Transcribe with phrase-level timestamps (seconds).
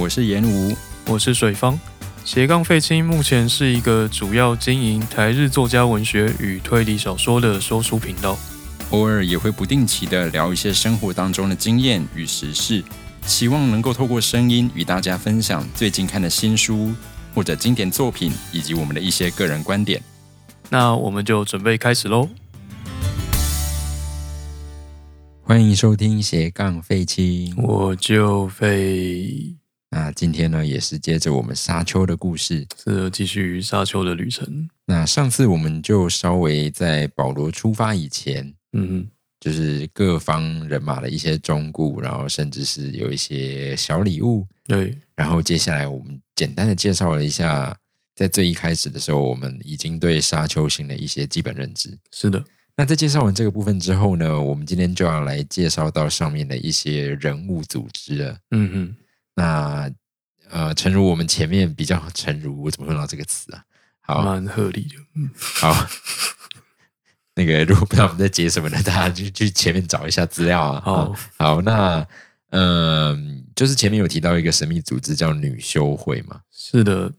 [0.00, 0.74] 我是严吴，
[1.08, 1.78] 我是水方。
[2.24, 8.38] 斜杠废青目前是一个主要经营台日作家文学与推理小说的说书频道，
[8.92, 12.82] 偶尔也会不定期的聊一些生活当中的经验与时事，
[13.26, 16.94] 希望能够透过声音与大家分享最近看的新书
[17.34, 20.02] 或者经典作品，以及我们的一些个人观点。
[20.70, 22.26] 那我们就准备开始喽。
[25.42, 29.59] 欢迎收听斜杠废青，我就废。
[29.90, 34.68] 那今天呢，也是接着我们沙丘的故事，是继续沙丘的旅程。
[34.86, 39.06] 那上次我们就稍微在保罗出发以前，嗯
[39.40, 44.46] 就是各方人马的一些忠顾，然后甚至是有一些小礼物。
[44.64, 47.76] 对，然后接下来我们简单的介绍了一下，
[48.14, 51.98] 在最一开始的时候，我们已经对沙丘星的一些基本认知。
[52.12, 52.44] 是的。
[52.76, 58.38] 那在介绍完这个部分之后呢，我们今天就要来介绍到上面的一些人物组织了。
[58.52, 58.96] 嗯嗯。
[59.40, 59.90] 那
[60.50, 63.64] 呃，诚如我们前面比较诚如，我怎么用到这个词啊？
[64.00, 64.96] 好，蛮合理的。
[65.14, 65.88] 嗯，好。
[67.36, 70.82] 那个如果不知道我们在解什么呢，大家就去前面找一下资料啊。
[70.84, 72.06] 好，好，那
[72.50, 76.42] 嗯，就是前面有提到一个神秘组织叫女修会嘛？
[76.50, 77.10] 是的，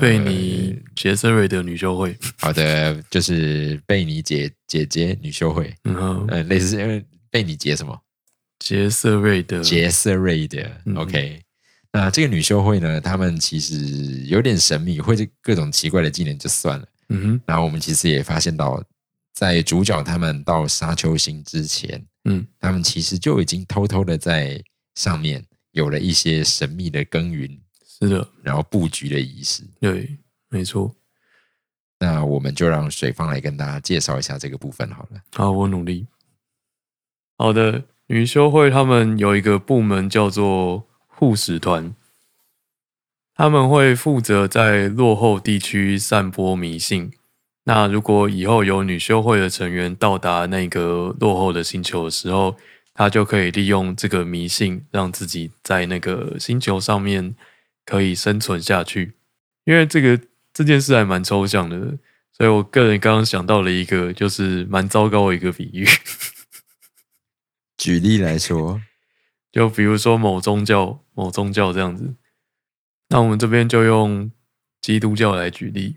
[0.00, 2.18] 贝尼杰瑟瑞的女修会。
[2.38, 5.72] 好的，就是贝尼姐姐姐女修会。
[5.84, 8.00] 嗯嗯，类似因为贝尼杰什么？
[8.58, 10.80] 杰瑟瑞的杰瑟瑞的。
[10.96, 11.40] OK。
[11.94, 12.98] 那这个女修会呢？
[12.98, 13.76] 他们其实
[14.24, 16.88] 有点神秘，会各种奇怪的技能就算了。
[17.10, 17.40] 嗯哼。
[17.44, 18.82] 然后我们其实也发现到，
[19.34, 24.58] 在主角他们到沙丘星之前，嗯，他们其实就已经偷偷的在
[24.94, 27.60] 上面有了一些神秘的耕耘。
[27.86, 28.26] 是的。
[28.42, 29.62] 然后布局的仪式。
[29.78, 30.16] 对，
[30.48, 30.96] 没错。
[32.00, 35.20] 那我们就让水方来跟大家介绍一下这个部分好了。
[35.34, 36.06] 好，我努力。
[37.36, 40.88] 好的，女修会他们有一个部门叫做。
[41.22, 41.94] 护使团，
[43.36, 47.12] 他们会负责在落后地区散播迷信。
[47.62, 52.56] 那如果以后有女修会的成员到达那个落后的星球的时候，
[52.92, 57.36] 他就可以利用这个迷信，让自己在那个星球上面
[57.86, 59.12] 可以生存下去。
[59.62, 60.20] 因为这个
[60.52, 61.98] 这件事还蛮抽象的，
[62.32, 65.86] 所以我个人刚刚想到了一个，就是蛮糟糕的一个比喻。
[67.78, 68.82] 举例来说。
[69.52, 72.14] 就比如说某宗教、某宗教这样子，
[73.10, 74.32] 那我们这边就用
[74.80, 75.96] 基督教来举例。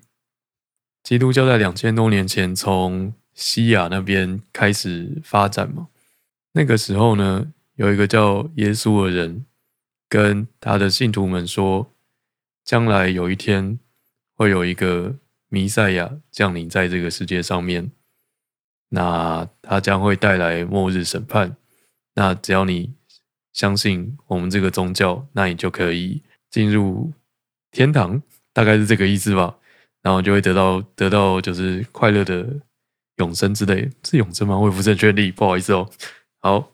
[1.01, 5.88] 基督教在两千多年前从西亚那边开始发展嘛。
[6.51, 9.45] 那个时候呢，有一个叫耶稣的人，
[10.09, 11.93] 跟他的信徒们说，
[12.63, 13.79] 将来有一天
[14.33, 15.16] 会有一个
[15.47, 17.91] 弥赛亚降临在这个世界上面，
[18.89, 21.55] 那他将会带来末日审判。
[22.16, 22.93] 那只要你
[23.55, 26.21] 相信我们这个宗教，那你就可以
[26.51, 27.11] 进入
[27.71, 28.21] 天堂，
[28.51, 29.55] 大概是这个意思吧。
[30.01, 32.45] 然后就会得到得到就是快乐的
[33.16, 34.59] 永生之类，是永生吗？
[34.59, 35.89] 我也不是很确定，不好意思哦。
[36.41, 36.73] 好，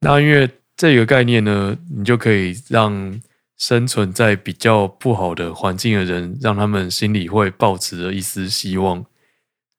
[0.00, 3.18] 那因为这个概念呢，你就可以让
[3.56, 9.04] 生存在比较不好的环境的人，让他们心里会抱持着一丝希望，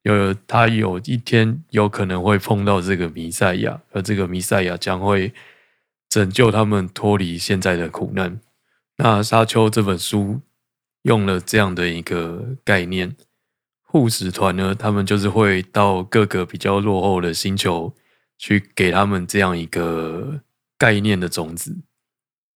[0.02, 5.32] 有他有一天有可能会碰到这个弥赛亚，而这个弥赛亚将会。
[6.14, 8.40] 拯救他们脱离现在的苦难。
[8.98, 10.42] 那《沙丘》这本书
[11.02, 13.16] 用了这样的一个概念，
[13.82, 17.96] 护使团呢，他们就是会到各个比较落后的星球，
[18.38, 20.42] 去给他们这样一个
[20.78, 21.78] 概念的种子，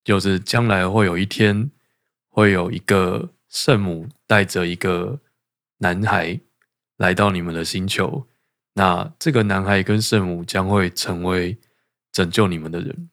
[0.04, 1.72] 就是将来会有一天，
[2.30, 5.20] 会有一个圣母带着一个
[5.80, 6.40] 男孩
[6.98, 8.28] 来到你们的星球，
[8.76, 11.58] 那这个男孩跟圣母将会成为
[12.12, 13.10] 拯救你们的人。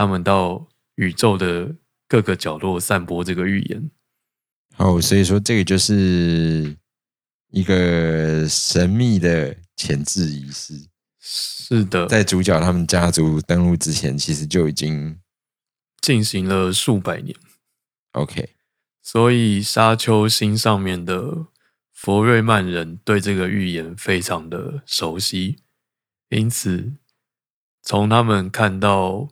[0.00, 1.76] 他们到宇宙的
[2.08, 3.90] 各个角落散播这个预言。
[4.78, 6.74] 哦，所以说这个就是
[7.50, 10.72] 一个神秘的前置仪式。
[11.18, 15.20] 是的，在主角他们家族登陆之前，其实就已经
[16.00, 17.36] 进行了数百年。
[18.12, 18.54] OK，
[19.02, 21.48] 所以沙丘星上面的
[21.92, 25.58] 佛瑞曼人对这个预言非常的熟悉，
[26.30, 26.94] 因此
[27.82, 29.28] 从他们看到。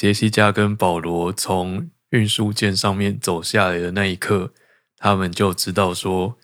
[0.00, 4.50] 杰西加跟保罗从运输舰上面走下来的那一刻，
[4.96, 6.38] 他们就知道说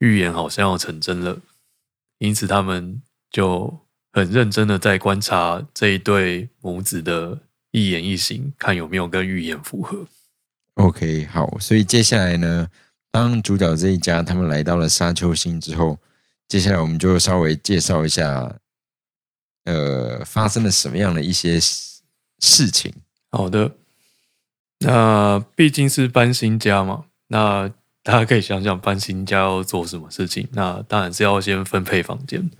[0.00, 1.40] 预言好像要成真了，
[2.18, 3.00] 因此他们
[3.30, 10.06] 就很认真的在观察这一对母子的一言一行，看有没有跟预言符合。
[10.74, 12.68] OK，好，所以接下来呢，
[13.10, 15.98] 当主角这一家他们来到了沙丘星之后，
[16.48, 18.56] 接下来我们就稍微介绍一下，
[19.64, 21.58] 呃，发生了什么样的一些。
[22.40, 22.92] 事情
[23.30, 23.76] 好的，
[24.80, 27.68] 那毕竟是搬新家嘛，那
[28.02, 30.48] 大家可以想想搬新家要做什么事情。
[30.52, 32.50] 那当然是要先分配房间，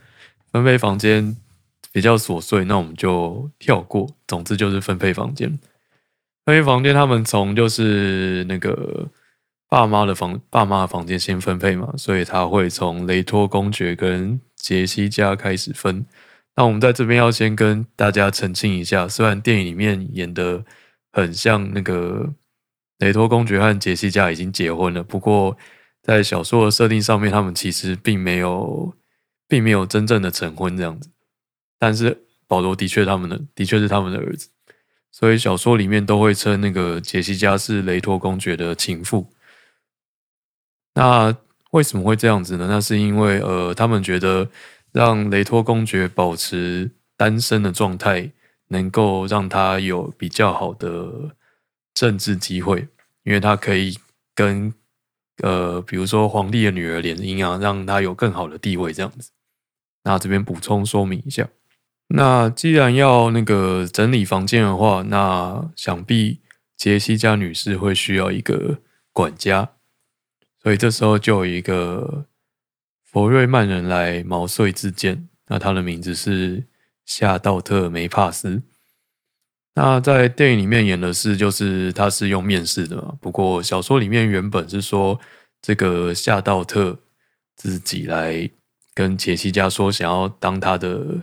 [0.52, 1.36] 分配房间
[1.90, 4.08] 比较琐碎，那我们就跳过。
[4.28, 5.48] 总之就是分配房间，
[6.44, 9.08] 分配房间，他们从就是那个
[9.68, 16.04] 爸妈的房，爸妈的房间先分配嘛，所以他会从雷托公爵跟杰西家开始分。
[16.56, 20.64] 那我们在这边要先跟大家澄清一下，虽然电影里面演的。
[21.12, 22.32] 很像那个
[22.98, 25.58] 雷托公爵和杰西家已经结婚了，不过
[26.04, 28.94] 在小说的设定上面，他们其实并没有，
[29.48, 31.10] 并没有真正的成婚这样子。
[31.80, 34.50] 但是保罗的确他们的的确是他们的儿子，
[35.10, 39.32] 所以小说里面都会称那个杰西家是雷托公爵的情妇。
[40.94, 41.36] 那
[41.72, 42.68] 为什么会这样子呢？
[42.70, 44.48] 那是因为呃，他们觉得
[44.92, 48.32] 让雷托公爵保持单身的状态。
[48.72, 51.34] 能够让他有比较好的
[51.92, 52.86] 政治机会，
[53.24, 53.98] 因为他可以
[54.32, 54.72] 跟
[55.42, 59.32] 呃，比如说皇帝的女儿联姻啊，让他有更好的地位这样子。
[60.04, 61.48] 那这边补充说明一下，
[62.14, 66.38] 那既然要那个整理房间的话，那想必
[66.76, 68.78] 杰西家女士会需要一个
[69.12, 69.72] 管家，
[70.62, 72.26] 所以这时候就有一个
[73.10, 76.64] 佛瑞曼人来毛遂自荐，那他的名字是。
[77.06, 78.62] 夏道特梅帕斯，
[79.74, 82.96] 那在电影里面演的是，就是他是用面试的。
[83.20, 85.18] 不过小说里面原本是说，
[85.60, 86.96] 这个夏道特
[87.56, 88.48] 自己来
[88.94, 91.20] 跟杰西家说，想要当他的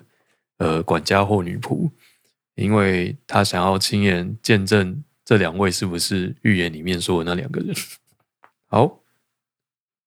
[0.58, 1.90] 呃管家或女仆，
[2.56, 7.74] 因为他想要亲眼见证这两位是不是预言里面说的那两个人。
[8.66, 9.00] 好，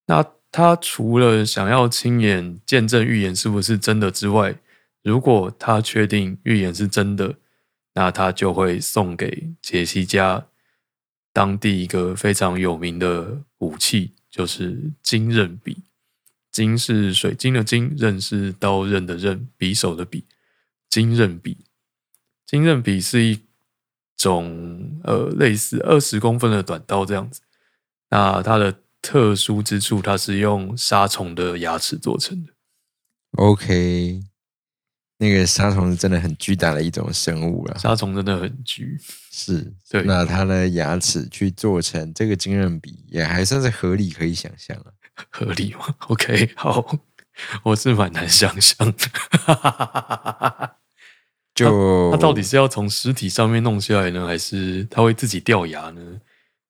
[0.04, 4.56] 那他除了想要亲眼见证预言是不是真的之外，
[5.02, 7.36] 如果他确定预言是真的，
[7.94, 10.46] 那他就会送给杰西家
[11.32, 15.84] 当地一个非常有名的武器，就是金刃笔。
[16.50, 20.24] 金是水晶的金，刃是刀刃的刃，匕首的匕。
[20.88, 21.58] 金刃笔，
[22.44, 23.38] 金刃笔是一
[24.16, 27.40] 种呃类似二十公分的短刀这样子。
[28.08, 32.52] 那它的特殊之处，它是用沙虫的牙齿做成的。
[33.36, 34.20] OK。
[35.22, 38.98] 那个沙虫是真的很巨大的一种生物了，沙虫真的很巨，
[39.30, 40.02] 是对。
[40.04, 44.94] 那它的牙齿去做成这个金刃笔，也还算是合理，可以想象了。
[45.30, 45.94] 合理吗？
[46.08, 46.98] OK，好，
[47.64, 50.76] 我是蛮难想象的。
[51.54, 56.00] 就它到底是要从尸体上面弄下来呢，还是它会自己掉牙呢？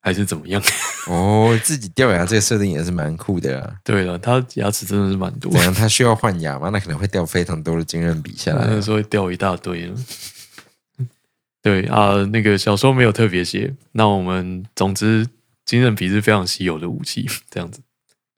[0.00, 0.62] 还是怎么样？
[1.08, 3.74] 哦，自己掉牙这个设定也是蛮酷的啊。
[3.84, 5.52] 对了，他牙齿真的是蛮多。
[5.52, 5.72] 怎样？
[5.72, 6.70] 他需要换牙吗？
[6.70, 8.66] 那可能会掉非常多的金刃笔下来。
[8.68, 9.96] 那时候会掉一大堆了。
[11.62, 13.74] 对啊，那个小说没有特别写。
[13.92, 15.28] 那我们总之，
[15.64, 17.28] 金刃笔是非常稀有的武器。
[17.50, 17.80] 这样子。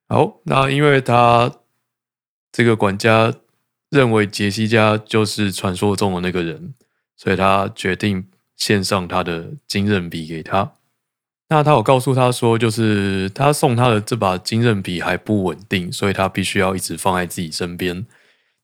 [0.08, 1.52] 好，那因为他
[2.50, 3.32] 这个管家
[3.90, 6.74] 认为杰西家就是传说中的那个人，
[7.16, 8.26] 所以他决定
[8.56, 10.72] 献上他的金刃笔给他。
[11.52, 18.06] 那他有告诉他说，就是他送他的这把金刃笔还不稳定，所以他必须要一直放在自己身边。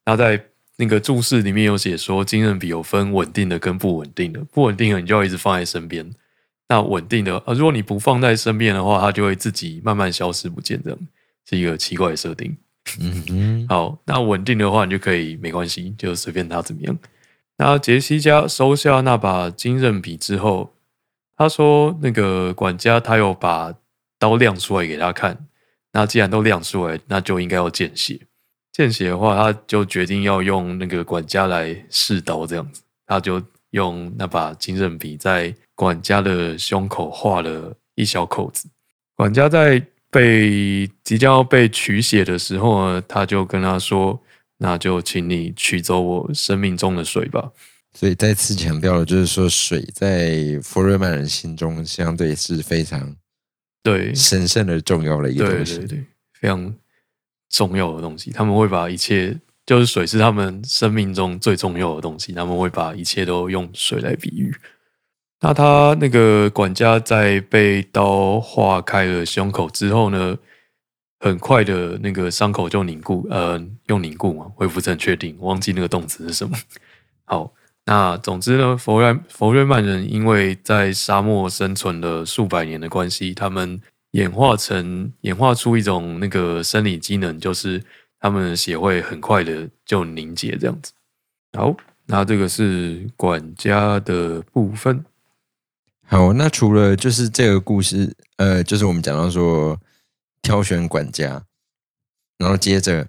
[0.07, 0.43] 那在
[0.79, 6.11] 那个注释里面有写说，金刃笔有分稳定的跟不稳定的，不稳定的你就要一直放在身边。
[6.69, 10.99] 那稳定的啊，如果你不放在身边的话，它就会自己慢慢消失不见，这样
[11.47, 12.57] 是一个奇怪的设定。
[12.99, 16.99] 嗯嗯，好，那稳定的话你就可以没关系，就随便他怎么样。
[17.59, 20.73] 那杰西家收下那把金刃笔之后。
[21.39, 23.73] 他说：“那个管家他有把
[24.19, 25.47] 刀亮出来给他看，
[25.93, 28.21] 那既然都亮出来，那就应该要见血。
[28.73, 33.41] 见血的话，他就决定要用那个管家来试刀，这样子，他就
[33.71, 38.69] 用那把金刃笔在管家的胸口画了一小口子。
[39.15, 39.81] 管家在
[40.11, 44.21] 被即将要被取血的时候呢，他就跟他说
[44.59, 47.53] ：‘那就请你取走我生命中的水吧。’”
[47.99, 53.17] 所以再次强调了，就是说水在佛瑞曼人心中相对是非常
[53.83, 56.73] 对神圣的重要的一个东西，对对对，非常
[57.49, 58.31] 重要的东西。
[58.31, 59.37] 他们会把一切，
[59.67, 64.55] 就是水是他们生命中最重要的东西，他们会把一切都用水来比喻。
[65.41, 70.39] 那他那个管家在被刀划开了胸口之后呢，
[71.19, 76.57] 很快的那个伤口就凝固，呃，用凝固嘛，我也不是很确定，忘记那个动词是什么。
[77.25, 77.53] 好。
[77.89, 83.81] 那总之呢，佛瑞佛瑞曼人因为在沙漠生存了数百年的关系，他们
[84.11, 87.83] 演化成演化出一种那个生理机能，就是
[88.21, 90.93] 他们的血会很快的就凝结这样子。
[91.57, 95.03] 好，那这个是管家的部分。
[96.07, 99.81] 好，那除了就是这个故事，呃，就是我们讲到说
[100.43, 101.43] 挑选管家，
[102.37, 103.09] 然后接着，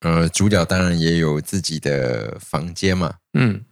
[0.00, 3.14] 呃，主角当然也有自己的房间嘛。
[3.34, 3.64] 嗯，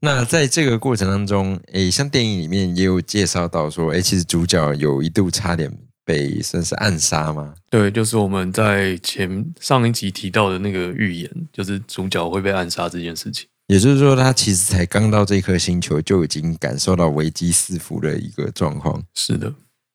[0.00, 5.72] 那在这个过程当中，诶，像电影里面也有介绍到说，诶，其实主角有一度差点
[6.04, 7.54] 被算是暗杀嘛。
[7.70, 13.48] 对，就是我们在前上一集提到的那个预言，就是主角会被暗杀这件事情。
[13.68, 19.02] 也就是说，他其实才刚到这颗星球，就已经感受到危机四伏的一个状况。
[19.14, 19.52] 是的，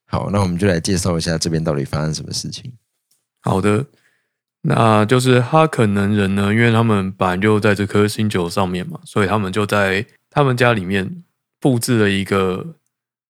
[0.08, 2.74] 好，那我们就来介绍一下这边到底发生什么事情。
[3.40, 3.86] 好的，
[4.62, 11.24] 那就是哈肯能人呢，因为他们本来就在这颗星球上面嘛，所以他们就在他们家里面
[11.60, 12.76] 布置了一个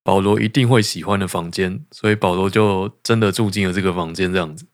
[0.04, 4.66] 保罗一定会喜欢的房间，所以保罗就真的住进了这个房间，这样子。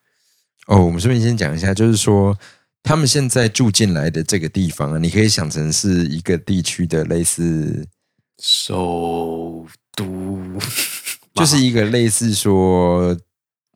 [0.68, 2.38] 哦，我们顺便先讲一下，就是说。
[2.84, 7.86] 他们现在住进来的这个地方啊，你可以想成是一个地区的类似
[8.42, 10.40] 首都，
[11.34, 13.14] 就是一个类似说，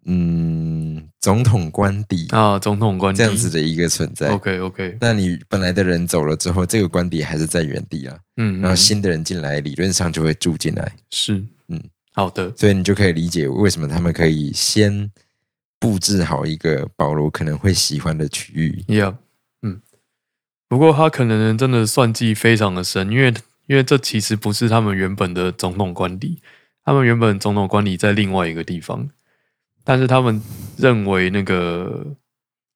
[0.06, 4.30] 嗯，总统官邸啊，总统官邸这样子的一个存在。
[4.30, 8.18] OK OK，那你本来的人走了之后，这个官邸还是在原地啊。
[8.38, 10.92] 嗯，然后新的人进来，理论上就会住进来。
[11.10, 11.82] 是，嗯，
[12.14, 15.12] 好的，所以你就可以理解为什么他们可以先。
[15.82, 18.84] 布置好一个保罗可能会喜欢的区域。
[18.88, 19.16] Yeah，
[19.64, 19.82] 嗯，
[20.68, 23.34] 不过他可能真的算计非常的深，因为
[23.66, 26.40] 因为这其实不是他们原本的总统官邸，
[26.86, 29.10] 他们原本总统官邸在另外一个地方，
[29.84, 30.42] 但是他们
[30.78, 32.16] 认为那个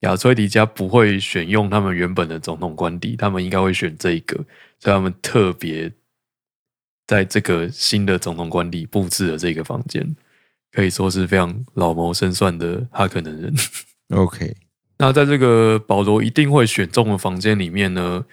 [0.02, 4.36] 亚崔迪家不会选用他们原本的总统官邸，他们应该会选这一个，
[4.80, 5.92] 所以他们特别
[7.08, 10.16] 在这个新的总统官邸布置了这个房间。
[10.72, 13.56] 可以说是非常老谋深算的哈克能人。
[14.10, 14.54] OK，
[15.00, 18.26] 那在这个保罗一定会选中的房间里面呢，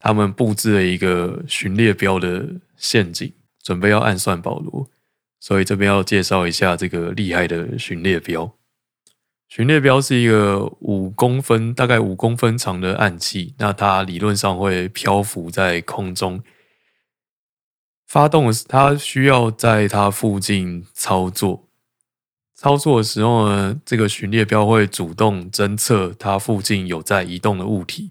[0.00, 4.90] 他们布置了一个巡猎标的陷阱，准备要暗算保罗。
[5.46, 8.50] 所以这边要介绍一下这个厉害的巡猎标。
[9.46, 16.42] 巡猎标是一个五公分，大概五公分长的暗器，那它理论上会漂浮在空中。
[18.06, 21.68] 发动它需要在它附近操作。
[22.54, 28.08] 操作的时候呢，这个巡猎标会主动侦测它附近有在移动的物体，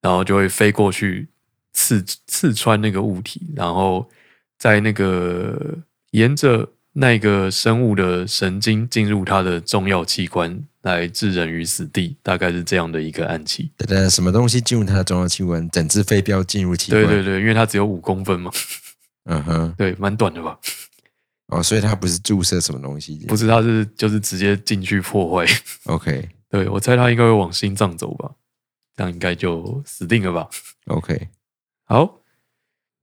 [0.00, 1.26] 然后就会飞过去
[1.72, 4.08] 刺刺穿那个物体，然后
[4.56, 5.76] 在那个
[6.10, 12.16] 沿着那个生物的神经进入它的重要器官，来置人于死地。
[12.22, 13.70] 大概是这样的一个暗器。
[13.76, 15.68] 对对，什么东西进入它的重要器官？
[15.70, 17.04] 整只飞镖进入器官？
[17.04, 18.50] 对对对，因为它只有五公分嘛。
[19.24, 20.58] 嗯哼，对，蛮短的吧。
[21.48, 25.50] 哦，所以它不是注射什么东西，不是，它是就是直接进去破坏。
[25.84, 28.30] OK，对我猜它应该会往心脏走吧，
[28.96, 30.48] 这样应该就死定了吧。
[30.86, 31.28] OK，
[31.84, 32.20] 好，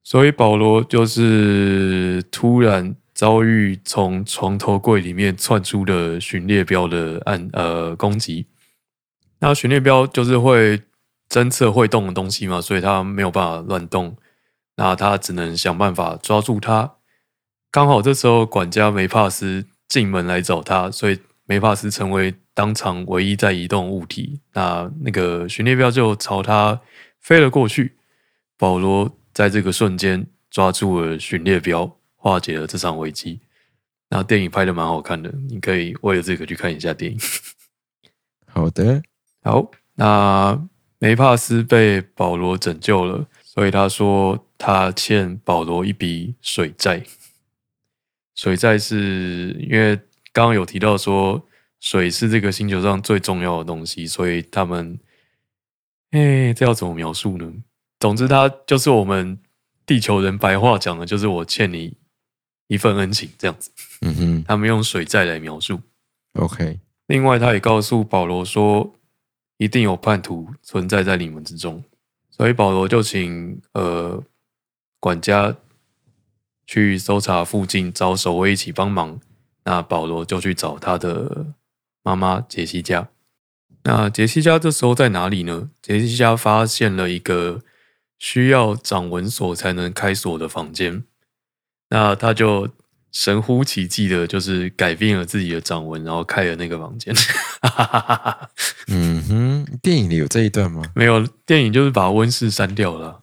[0.06, 8.46] 所以保罗就是突然遭遇从床头柜里面窜出的巡猎标的暗呃攻击，
[9.40, 10.84] 那巡猎标就是会
[11.28, 14.16] 侦测会动的东西嘛，所以它没有办法乱动，
[14.76, 16.98] 那他只能想办法抓住它。
[17.72, 24.40] 刚好这时候，管家梅帕斯进门来找他，所以梅帕斯成为当场唯一在移动物体。
[24.54, 26.80] 那那个巡猎标就朝他
[27.20, 27.96] 飞了过去。
[28.58, 33.42] 保罗在这个瞬间抓住了巡猎标，化解了这场危机。
[34.10, 37.20] 那电影拍的蛮好看的，你可以为了这个去看一下电影。
[38.48, 39.04] 好的，
[39.44, 40.66] 好，那
[41.00, 47.04] 梅帕斯被保罗拯救了，所以他说他欠保罗一笔水债。
[48.36, 49.98] 水债是因为
[50.32, 51.46] 刚刚有提到说
[51.82, 54.98] 水是这个星球上最重要的东西，所以他们，
[56.12, 57.52] 哎，这要怎么描述呢？
[58.00, 59.40] 总之，他就是我们
[59.86, 61.98] 地球人白话讲的，就是我欠你
[62.68, 63.72] 一份恩情这样子。
[64.02, 65.82] 嗯哼，他们用水债来描述。
[66.34, 66.80] OK。
[67.08, 68.94] 另外，他也告诉保罗说，
[69.58, 71.84] 一定有叛徒存在在你们之中，
[72.30, 74.24] 所以保罗就请呃
[75.00, 75.56] 管家。
[76.68, 79.20] 去搜查附近，找守卫一起帮忙。
[79.66, 81.46] 那保罗就去找他的
[82.02, 83.08] 妈妈杰西家。
[83.84, 85.70] 那杰西家这时候在哪里呢？
[85.80, 87.62] 杰西家发现了一个
[88.26, 91.04] 需要掌纹锁才能开锁的房间。
[91.90, 92.68] 那他就
[93.12, 97.14] 神乎其技的，就是改变了自己的掌纹，然后开了那个房间。
[98.90, 100.82] 嗯哼，电影里有这一段吗？
[100.96, 103.22] 没有，电影就是把温室删掉了。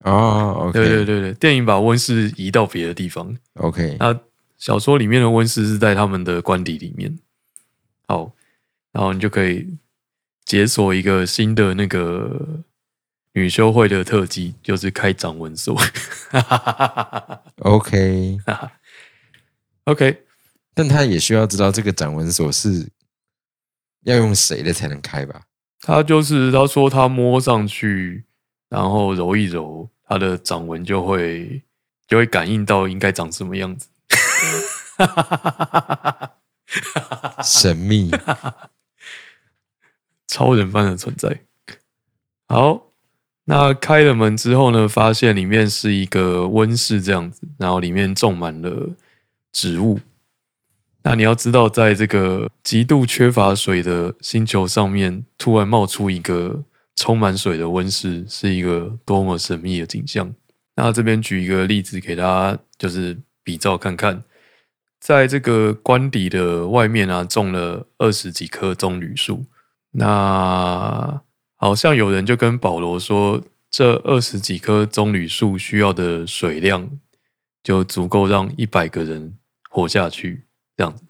[0.00, 3.34] 哦，对对对对，电影把温室移到别的地方。
[3.54, 4.14] OK，那
[4.58, 7.18] 小说里面的温室是在他们的官邸里面。
[8.06, 8.30] 好，
[8.92, 9.66] 然后你就可以
[10.44, 12.62] 解锁一个新的那个
[13.34, 15.80] 女修会的特技，就是开掌纹锁。
[17.58, 18.40] OK，OK，
[20.72, 22.90] 但他也需要知道这个掌纹锁是
[24.02, 25.42] 要用谁的才能开吧？
[25.80, 28.24] 他就是他说他摸上去，
[28.68, 31.62] 然后揉一揉，他的掌纹就会
[32.06, 33.88] 就会感应到应该长什么样子。
[37.42, 38.10] 神秘，
[40.26, 41.42] 超人般的存在。
[42.46, 42.92] 好，
[43.46, 48.90] 那开了门之后呢，发现里面是一个温室这样子，然后里面种满了
[49.52, 50.00] 植物。
[51.02, 56.64] 那你要知道，在这个极度缺乏水的星球上面，突然冒出一个
[56.96, 60.34] 充满水的温室，是一个多么神秘的景象。
[60.76, 64.24] 那这边举一个例子给大家，就是比照看看，
[64.98, 69.44] 在这个官邸的外面啊，种了二十几棵棕榈树。
[69.90, 71.20] 那
[71.56, 76.90] 好像有人就跟保罗说，这二十几棵棕榈树需要的水量，
[77.62, 79.36] 就足够让一百个人
[79.70, 80.44] 活下去。
[80.76, 81.04] 这样子，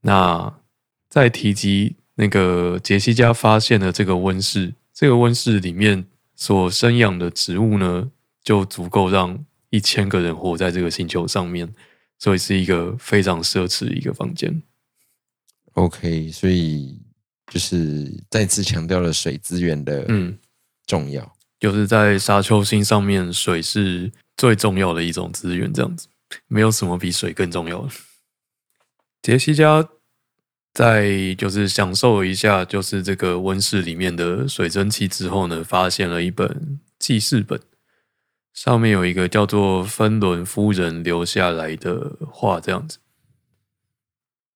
[0.00, 0.60] 那
[1.08, 8.10] 在提及那个杰西家发现的这个温室，这个温室里面所生养的植物呢，
[8.42, 11.72] 就足够让一千个人活在这个星球上面，
[12.18, 14.62] 所以是一个非常奢侈的一个房间。
[15.74, 17.00] OK，所以
[17.50, 20.38] 就是再次强调了水资源的嗯，
[20.86, 21.36] 重要。
[21.58, 26.08] 就是在沙丘星上面，水是最重要的一种资源，这样子，
[26.46, 27.90] 没有什么比水更重要的。
[29.20, 29.86] 杰西家
[30.72, 37.60] 在就是享受了一下就是这个温室里面的水蒸气之后呢，发现了一本记事本，
[38.54, 42.98] 上面有一个叫做芬伦夫人留下来的话，这样子。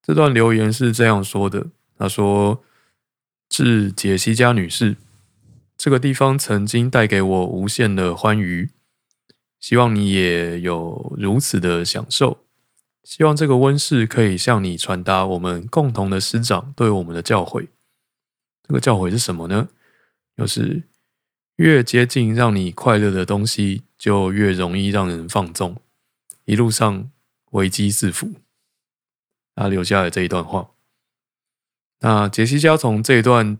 [0.02, 1.66] 这段留言是这样说的：
[1.98, 2.64] 他说，
[3.56, 4.96] 致杰西家女士。
[5.76, 8.70] 这个地方曾经带给我无限的欢愉，
[9.60, 12.44] 希望你也有如此的享受。
[13.04, 17.68] 希望这个温室可以向你传达我们共同的师长对我们的教诲。
[18.66, 19.68] 这个教诲是什么呢？
[20.36, 20.82] 就是
[21.54, 25.80] 越接近让你快乐的东西，就越容易让人放纵。
[26.44, 27.08] 一路上
[27.52, 28.32] 危机四伏。
[29.54, 30.73] 他留下了这一段话。
[32.00, 33.58] 那杰西家从这一段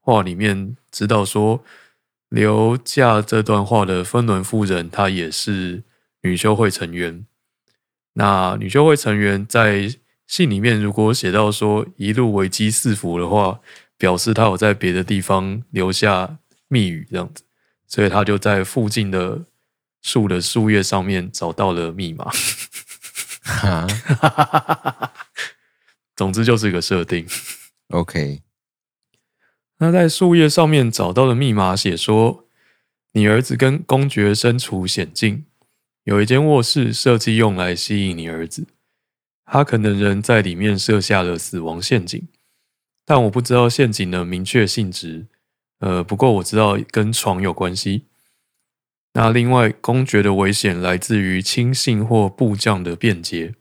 [0.00, 1.62] 话里面知道说，
[2.28, 5.82] 留下这段话的芬伦夫人，她也是
[6.22, 7.26] 女修会成员。
[8.14, 9.94] 那女修会成员在
[10.26, 13.60] 信里面如果写到说一路危机四伏的话，
[13.98, 17.44] 表示她有在别的地方留下密语这样子，
[17.86, 19.42] 所以她就在附近的
[20.00, 22.30] 树的树叶上面找到了密码。
[23.42, 23.86] 哈
[26.16, 27.26] 总之就是一个设定。
[27.92, 28.40] ，OK，
[29.78, 32.46] 那在树叶上面找到的密码写说，
[33.12, 35.44] 你儿子跟公爵身处险境，
[36.04, 38.66] 有一间卧室设计用来吸引你儿子，
[39.44, 42.26] 哈肯的人在里面设下了死亡陷阱，
[43.04, 45.26] 但我不知道陷阱的明确性质，
[45.80, 48.06] 呃，不过我知道跟床有关系。
[49.14, 53.54] 那另外，公爵的危险来自于亲信或部将的便捷。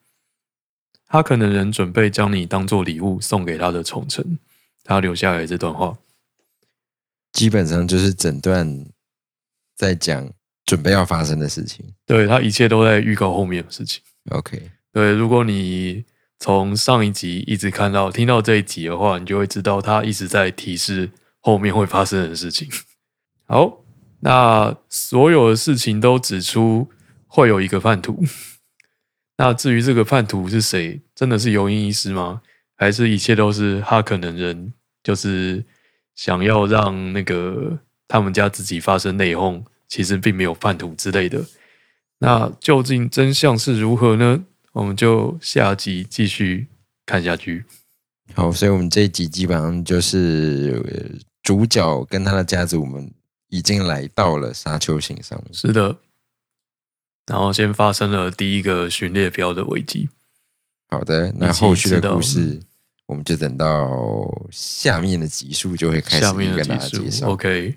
[1.12, 4.40] 哈肯的人准备将你当做礼物送给他的宠臣。
[4.82, 5.98] 他留下来这段话。
[7.34, 8.86] 基本上就是整段
[9.76, 10.32] 在讲
[10.66, 11.86] 准备要发生的事情。
[12.06, 14.02] 对他一切都在预告后面的事情。
[14.30, 16.06] OK，对，如果你
[16.40, 22.70] 从上一集一直看到听到这一集的话，你就会知道他一直在提示后面会发生的事情。
[23.48, 23.84] 好，
[24.22, 26.90] 那所有的事情都指出
[27.28, 28.24] 会有一个叛徒。
[29.42, 32.44] 那至于这个叛徒是谁，真的是尤因医师吗？
[32.78, 35.66] 还是一切都是哈可能人，就是
[36.14, 41.44] 想要让那个他们家自己发生内讧，其实并没有叛徒之类的。
[42.20, 44.44] 那究竟真相是如何呢？
[44.74, 46.68] 我们就下集继续
[47.08, 47.66] 看下去。
[48.36, 53.12] 好，所以我们这一集基本上就是呃主角跟他的家族我们
[53.50, 55.52] 已经来到了沙丘星上面。
[55.52, 55.98] 是的，
[57.28, 60.10] 然后先发生了第一个巡猎标的危机。
[60.90, 62.60] 好的，那后续的故事
[63.06, 63.90] 我们就等到
[64.52, 67.30] 下面的集数就会开始下面的跟大家介绍。
[67.30, 67.76] ，OK，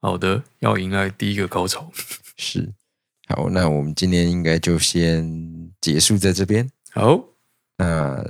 [0.00, 1.90] 好的，要迎来第一个高潮。
[2.36, 2.72] 是，
[3.26, 6.70] 好，那我们今天应该就先结束在这边。
[6.92, 7.20] 好，
[7.78, 8.24] 那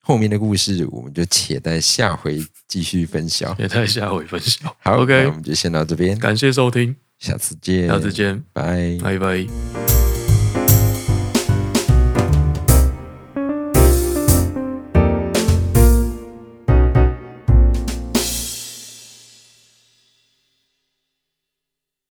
[0.00, 3.56] 后面的故事我们就且待下回继续分享。
[3.58, 4.74] 也待下回分享。
[4.80, 8.98] 好 OK 那我们就先到这边，感谢收听，下次见，下次见，拜。
[9.00, 10.01] 拜拜。